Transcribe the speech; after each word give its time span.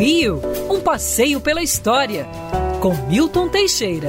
Rio, 0.00 0.40
um 0.70 0.80
passeio 0.80 1.42
pela 1.42 1.62
história, 1.62 2.26
com 2.80 2.94
Milton 3.06 3.50
Teixeira. 3.50 4.08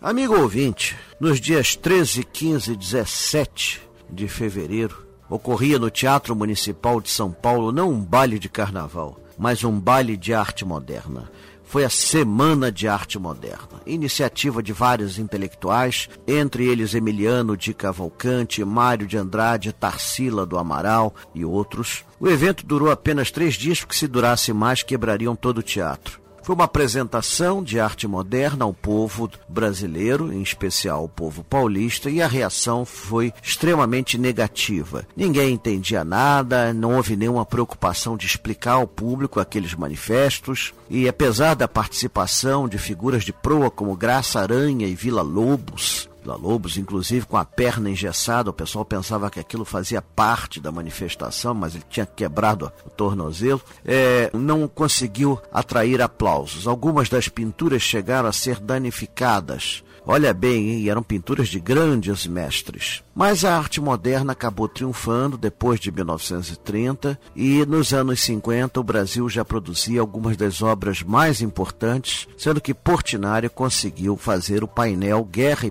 Amigo 0.00 0.38
ouvinte, 0.38 0.96
nos 1.18 1.40
dias 1.40 1.74
13, 1.74 2.22
15 2.22 2.72
e 2.74 2.76
17 2.76 3.82
de 4.08 4.28
fevereiro, 4.28 5.04
ocorria 5.28 5.80
no 5.80 5.90
Teatro 5.90 6.36
Municipal 6.36 7.00
de 7.00 7.10
São 7.10 7.32
Paulo 7.32 7.72
não 7.72 7.90
um 7.90 8.00
baile 8.00 8.38
de 8.38 8.48
carnaval, 8.48 9.18
mas 9.40 9.64
um 9.64 9.80
baile 9.80 10.18
de 10.18 10.34
arte 10.34 10.66
moderna 10.66 11.30
foi 11.64 11.84
a 11.84 11.88
Semana 11.88 12.70
de 12.72 12.88
Arte 12.88 13.16
Moderna, 13.16 13.80
iniciativa 13.86 14.60
de 14.60 14.72
vários 14.72 15.20
intelectuais, 15.20 16.08
entre 16.26 16.66
eles 16.66 16.96
Emiliano 16.96 17.56
de 17.56 17.72
Cavalcante, 17.72 18.64
Mário 18.64 19.06
de 19.06 19.16
Andrade, 19.16 19.72
Tarsila 19.72 20.44
do 20.44 20.58
Amaral 20.58 21.14
e 21.32 21.44
outros. 21.44 22.04
O 22.18 22.26
evento 22.28 22.66
durou 22.66 22.90
apenas 22.90 23.30
três 23.30 23.54
dias, 23.54 23.78
porque 23.78 23.94
se 23.94 24.08
durasse 24.08 24.52
mais 24.52 24.82
quebrariam 24.82 25.36
todo 25.36 25.58
o 25.58 25.62
teatro. 25.62 26.20
Foi 26.42 26.54
uma 26.54 26.64
apresentação 26.64 27.62
de 27.62 27.78
arte 27.78 28.06
moderna 28.06 28.64
ao 28.64 28.74
povo 28.74 29.30
brasileiro, 29.48 30.32
em 30.32 30.42
especial 30.42 31.00
ao 31.00 31.08
povo 31.08 31.44
paulista, 31.44 32.10
e 32.10 32.20
a 32.20 32.26
reação 32.26 32.84
foi 32.84 33.32
extremamente 33.42 34.18
negativa. 34.18 35.06
Ninguém 35.16 35.54
entendia 35.54 36.04
nada, 36.04 36.72
não 36.72 36.96
houve 36.96 37.16
nenhuma 37.16 37.46
preocupação 37.46 38.16
de 38.16 38.26
explicar 38.26 38.72
ao 38.72 38.86
público 38.86 39.38
aqueles 39.38 39.74
manifestos, 39.74 40.72
e 40.88 41.08
apesar 41.08 41.54
da 41.54 41.68
participação 41.68 42.68
de 42.68 42.78
figuras 42.78 43.22
de 43.22 43.32
proa 43.32 43.70
como 43.70 43.96
Graça 43.96 44.40
Aranha 44.40 44.86
e 44.86 44.94
Vila 44.94 45.22
Lobos, 45.22 46.09
Vila 46.22 46.36
Lobos, 46.36 46.76
inclusive 46.76 47.26
com 47.26 47.36
a 47.36 47.44
perna 47.44 47.90
engessada. 47.90 48.50
O 48.50 48.54
pessoal 48.54 48.84
pensava 48.84 49.30
que 49.30 49.40
aquilo 49.40 49.64
fazia 49.64 50.02
parte 50.02 50.60
da 50.60 50.70
manifestação, 50.70 51.54
mas 51.54 51.74
ele 51.74 51.84
tinha 51.88 52.06
quebrado 52.06 52.70
o 52.84 52.90
tornozelo. 52.90 53.60
É, 53.84 54.30
não 54.34 54.68
conseguiu 54.68 55.40
atrair 55.52 56.00
aplausos. 56.02 56.66
Algumas 56.66 57.08
das 57.08 57.28
pinturas 57.28 57.82
chegaram 57.82 58.28
a 58.28 58.32
ser 58.32 58.60
danificadas. 58.60 59.82
Olha 60.06 60.32
bem, 60.32 60.70
hein? 60.70 60.88
eram 60.88 61.02
pinturas 61.02 61.48
de 61.48 61.60
grandes 61.60 62.26
mestres. 62.26 63.02
Mas 63.14 63.44
a 63.44 63.56
arte 63.56 63.80
moderna 63.80 64.32
acabou 64.32 64.66
triunfando 64.66 65.36
depois 65.36 65.78
de 65.78 65.92
1930 65.92 67.20
e 67.36 67.64
nos 67.66 67.92
anos 67.92 68.20
50 68.20 68.80
o 68.80 68.82
Brasil 68.82 69.28
já 69.28 69.44
produzia 69.44 70.00
algumas 70.00 70.36
das 70.36 70.62
obras 70.62 71.02
mais 71.02 71.42
importantes, 71.42 72.26
sendo 72.38 72.60
que 72.60 72.72
Portinari 72.72 73.48
conseguiu 73.48 74.16
fazer 74.16 74.64
o 74.64 74.68
painel 74.68 75.22
Guerra 75.22 75.66
e 75.66 75.70